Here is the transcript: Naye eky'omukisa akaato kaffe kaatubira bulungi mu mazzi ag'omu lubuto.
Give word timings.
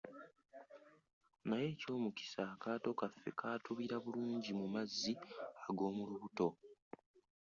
Naye 1.47 1.65
eky'omukisa 1.73 2.41
akaato 2.53 2.89
kaffe 2.99 3.29
kaatubira 3.39 3.95
bulungi 4.03 4.51
mu 4.59 4.65
mazzi 4.73 5.13
ag'omu 5.69 6.01
lubuto. 6.09 6.47